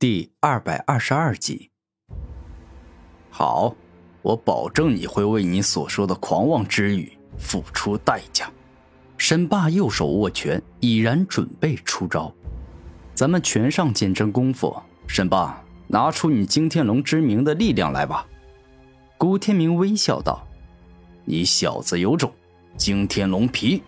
[0.00, 1.68] 第二百二十二集。
[3.28, 3.76] 好，
[4.22, 8.50] 我保证你会为你所说的狂妄之语付出代价。
[9.18, 12.32] 沈霸右手握拳，已然准备出招。
[13.14, 14.74] 咱们拳上见真功夫，
[15.06, 18.26] 沈霸，拿出你惊天龙之名的力量来吧。
[19.18, 20.48] 古天明微笑道
[21.26, 22.32] ：“你小子有种，
[22.74, 23.82] 惊天龙皮！”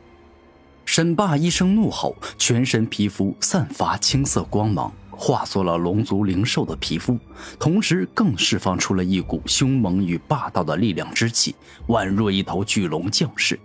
[0.84, 4.92] 沈霸一声怒吼，全身皮肤散发青色光芒。
[5.14, 7.18] 化作了龙族灵兽的皮肤，
[7.58, 11.54] 同时更释放出了一股凶猛与霸道的力量之气，
[11.88, 13.58] 宛若一头巨龙降世。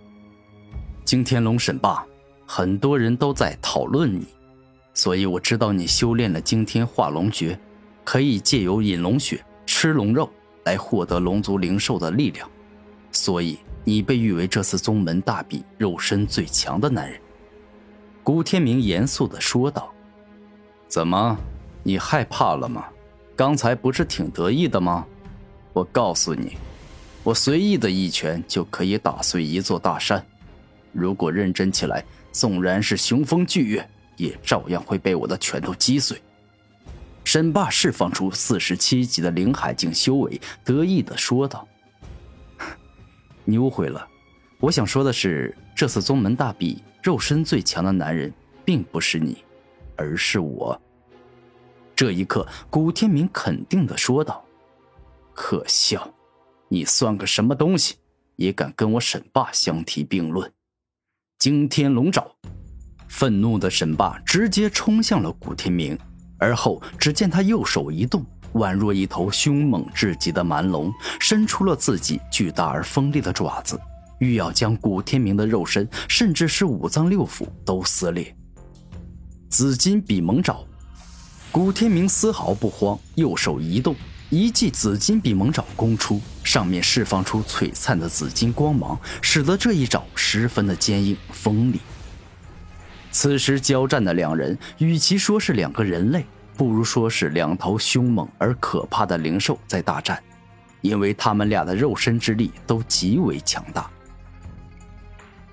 [1.04, 2.04] 惊天龙神霸，
[2.46, 4.26] 很多人都在讨论你，
[4.92, 7.58] 所以我知道你修炼了惊天化龙诀，
[8.04, 10.30] 可以借由饮龙血、吃龙肉
[10.64, 12.48] 来获得龙族灵兽的力量，
[13.10, 17.18] 所以你被誉为这次宗门大比肉身最强的男人。
[18.22, 19.92] 古天明严肃地说道。
[20.88, 21.38] 怎么，
[21.82, 22.86] 你害怕了吗？
[23.36, 25.06] 刚才不是挺得意的吗？
[25.74, 26.56] 我告诉你，
[27.22, 30.24] 我随意的一拳就可以打碎一座大山。
[30.92, 36.20] 如果认真起来，纵然是雄风巨岳，也照样会被我的拳头击碎。
[37.22, 41.68] 沈霸释放出四十七级的灵海境修为，得意的说道
[43.44, 44.08] ：“你误会了，
[44.58, 48.32] 我想说的是，这次宗门大比，肉身最强的男人，
[48.64, 49.44] 并不是你。”
[49.98, 50.80] 而是我。
[51.94, 54.44] 这一刻，古天明肯定的说道
[55.34, 56.08] ：“可笑，
[56.68, 57.96] 你算个什么东西，
[58.36, 60.50] 也敢跟我沈霸相提并论？”
[61.40, 62.24] 惊天龙爪，
[63.08, 65.98] 愤怒的沈霸直接冲向了古天明，
[66.38, 68.24] 而后只见他右手一动，
[68.54, 73.80] 宛若一头凶猛至极的蛮龙，伸出了自己巨大而锋利的爪子，
[74.20, 78.36] 欲要将古天明的肉身，甚至是五脏六腑都撕裂。
[79.48, 80.62] 紫金比蒙爪，
[81.50, 83.96] 古天明丝毫不慌，右手一动，
[84.28, 91.80] 一记紫金比蒙爪攻出，上面释放出璀璨的紫金光芒，使得这一爪十分的坚硬锋利。
[93.10, 100.22] 此时交战的两人，与其说是两个人类，不如说是两头凶猛而可怕的灵兽在大战，
[100.82, 103.90] 因为他们俩的肉身之力都极为强大。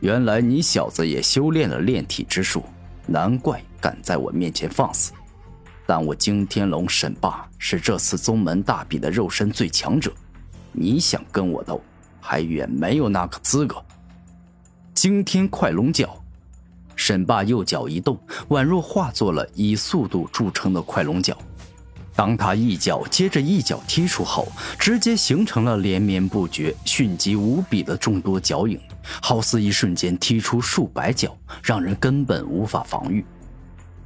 [0.01, 2.61] 原来你小子也修炼了炼体之术。
[3.07, 5.11] 难怪敢在我面前放肆，
[5.85, 10.11] 但我惊天龙沈霸是这次宗门大比的肉身最强者，
[10.71, 11.79] 你想跟我斗，
[12.19, 13.75] 还远没有那个资格。
[14.95, 16.19] 惊天快龙脚，
[16.95, 18.19] 沈霸右脚一动，
[18.49, 21.37] 宛若化作了以速度著称的快龙脚。
[22.15, 24.47] 当他一脚接着一脚踢出后，
[24.79, 28.81] 直接形成了连绵不绝、迅疾无比的众多脚影，
[29.21, 33.23] 好似一瞬间踢出数百脚，让人根本无法防御。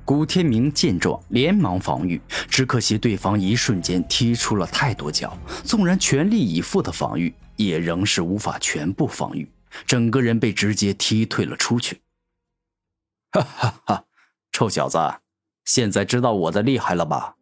[0.10, 9.48] 古天明见状，连忙防御，只可惜对方一瞬间踢出了太多脚，纵然全力以赴的防御，也仍是无法全部防御，
[9.86, 12.02] 整个人被直接踢退了出去。
[13.34, 14.04] 哈哈哈，
[14.52, 14.98] 臭小子，
[15.66, 17.36] 现在知道我的厉害了吧？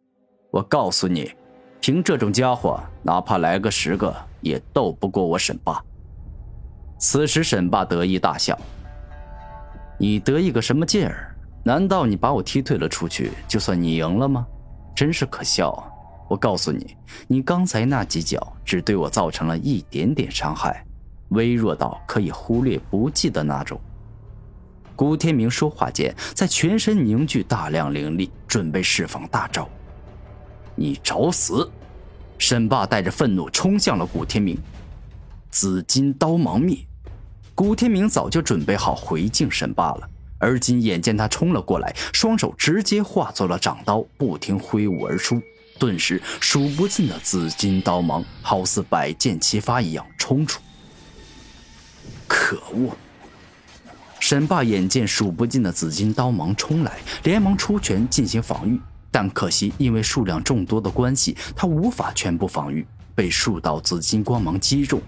[0.50, 1.32] 我告诉你，
[1.80, 5.82] 凭这种家伙，哪怕来个十个，也斗不过我沈霸。
[7.00, 8.58] 此时，沈霸得意大笑
[9.98, 11.34] ：“你得意个什么劲儿？
[11.68, 14.46] 难道你把我踢退了出去，就算你赢了吗？
[14.96, 15.70] 真是可笑！
[15.72, 15.84] 啊
[16.26, 16.96] 我告诉你，
[17.26, 20.82] 你刚才那几脚只对我造成了一点点伤害，
[21.28, 23.78] 微弱到可以忽略不计的那种。”
[24.96, 29.68] 古天明说话间，在全身凝聚大量灵力，准备释放大招。
[30.74, 31.70] 你找死！
[32.38, 34.56] 沈霸带着愤怒冲向了古天明，
[35.50, 36.78] 紫金刀芒灭。
[37.54, 45.42] 古天明早就准备好回敬沈霸了，而今眼见他冲了过来，双手直接化作了掌刀，不停挥舞而出，
[45.78, 50.60] 顿时数不尽的紫金刀芒好似百箭齐发一样冲出。
[52.26, 52.96] 可恶！
[54.20, 58.80] 沈霸眼见数不尽的紫金刀芒冲来，连忙出拳进行防御。
[59.10, 65.00] 但可惜，因为数量众多的关系，他无法全部防御，被数道紫金光芒击中。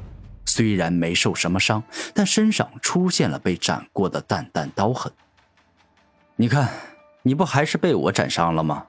[0.50, 1.80] 虽然没受什么伤，
[2.12, 5.12] 但身上出现了被斩过的淡淡刀痕。
[6.34, 6.68] 你看，
[7.22, 8.84] 你不还是被我斩伤了吗？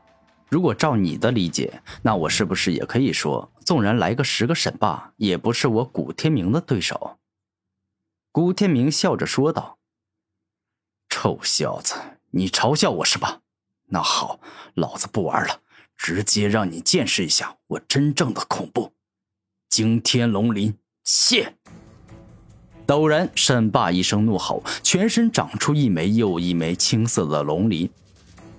[0.50, 7.20] 如果照你的理解，那我是不是也可以说，纵然来个十个沈霸，也不是我古天明的对手？
[8.32, 9.78] 古天明笑着说道
[11.10, 11.94] ：“臭小子，
[12.32, 13.42] 你嘲笑我是吧？”
[13.94, 14.40] 那好，
[14.74, 15.62] 老子不玩了，
[15.96, 18.94] 直接让你见识一下我真正的恐怖！
[19.70, 21.56] 惊天龙鳞，谢！
[22.86, 27.90] 陡然，沈霸一声怒吼，全身长出一枚又一枚青色的龙鳞。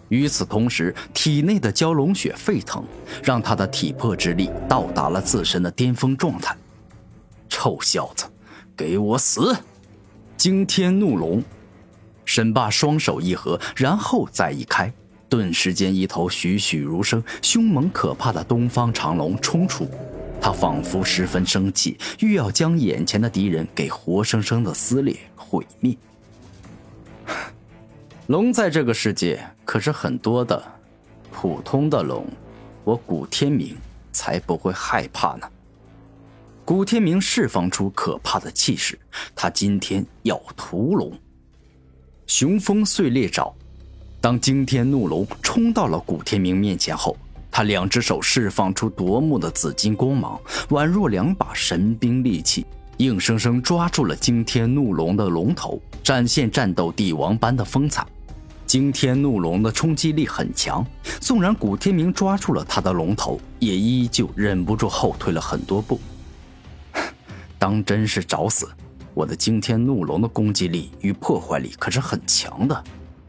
[0.09, 2.85] 与此同时，体内的蛟龙血沸腾，
[3.23, 6.57] 让他的体魄之力到达了自身的巅峰状态。
[7.49, 8.27] 臭小子，
[8.77, 9.57] 给我死！
[10.37, 11.43] 惊天怒龙，
[12.25, 14.93] 沈霸双手一合，然后再一开，
[15.29, 19.87] 顿时间一头栩栩如生、凶猛可怕的东方长龙冲出，
[20.43, 25.97] 他仿佛十分生气，欲要将眼前的敌人给活生生的撕裂毁灭。
[28.27, 30.61] 龙在这个世界可是很多的，
[31.31, 32.27] 普通的龙，
[32.83, 33.77] 我古天明
[34.11, 35.49] 才不会害怕呢。
[36.65, 38.99] 古天明释放出可怕的气势，
[39.37, 41.17] 他今天要屠龙。
[42.27, 43.55] 雄风碎裂爪，
[44.21, 47.17] 当惊天怒龙冲到了古天明面前后，
[47.53, 50.41] 他两只手释放出夺目的紫金光芒，
[50.71, 52.67] 宛若两把神兵利器。
[52.99, 58.07] 硬生生抓住了惊天怒龙的龙头，展现战斗帝王般的风采。
[58.65, 60.87] 惊天怒龙的冲击力很强，
[61.21, 66.01] 纵然古天明抓住了他的龙头，也依旧忍不住后退了很多步。
[67.59, 68.69] 当真是找死！
[69.15, 72.85] 我的惊天怒龙的攻击力与破坏力可是很强的，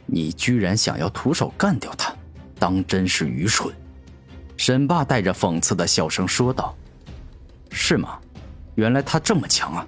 [0.05, 2.13] 你居然想要徒手干掉他，
[2.57, 3.73] 当真是愚蠢！
[4.65, 6.73] 沈霸带着讽刺的笑声说道
[7.69, 8.17] ：“是吗？”
[8.75, 9.85] 原来他这么强啊！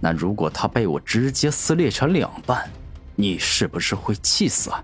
[0.00, 2.66] 那如果他被我直接撕裂成两半，
[3.14, 4.82] 你是不是会气死啊？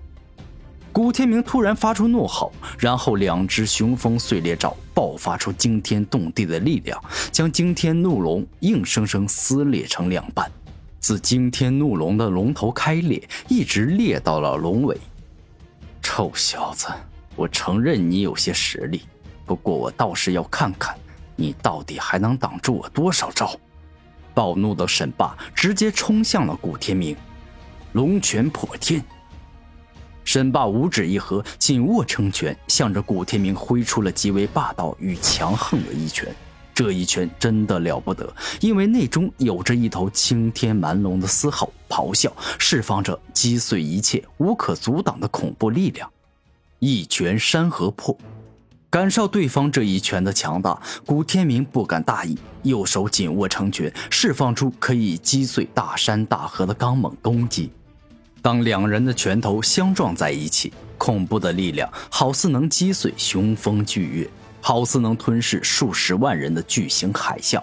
[0.93, 7.03] 古天明突然发出怒吼，然后两只雄风碎裂爪爆发出惊天动地的力量，
[7.33, 10.53] 将惊天怒龙硬生生撕裂成两半。
[11.01, 15.01] 自惊天怒龙的龙头开裂，一直裂到了龙尾。
[16.03, 16.89] 臭小子，
[17.37, 19.03] 我承认你有些实力，
[19.45, 20.97] 不过我倒是要看看。
[21.37, 23.55] 你到底还能挡住我多少招？
[24.33, 27.15] 暴怒的沈霸直接冲向了古天明，
[27.93, 29.05] 龙拳破天。
[30.25, 36.35] 沈霸五指一合，紧握成拳，向着古天明挥出了极为霸道与强横的一拳。
[36.75, 46.11] 这一拳真的了不得，因为内中有着一头青天蛮龙的嘶吼、咆哮，释放着击碎一切、无可阻挡的恐怖力量。
[46.79, 48.17] 一拳山河破。
[48.89, 57.71] 感受对方这一拳的强大，古天明不敢大意，右手紧握成拳，释放出可以击碎大山大河的刚猛攻击。
[58.41, 64.31] 当两人的拳头相撞在一起，恐怖的力量好似能击碎雄风巨岳，
[64.61, 67.61] 好似能吞噬数十万人的巨型海啸。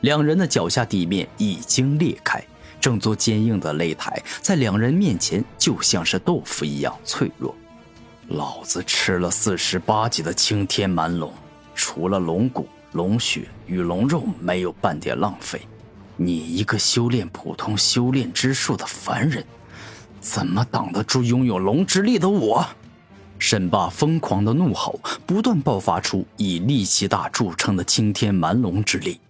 [0.00, 2.42] 两人的脚下地面已经裂开，
[2.80, 7.54] 整座坚硬的擂台在两人面前就像是豆腐一样脆弱。
[8.34, 11.30] 老子吃了四十八级的青天蛮龙，
[11.74, 15.60] 除了龙骨、龙血与龙肉，没有半点浪费。
[16.16, 19.44] 你一个修炼普通修炼之术的凡人，
[20.18, 22.66] 怎么挡得住拥有龙之力的我？
[23.38, 29.20] 沈霸疯狂的怒吼，不断爆发出以力气大著称的青天蛮龙之力。